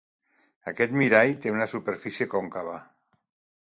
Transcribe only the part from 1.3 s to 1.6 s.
té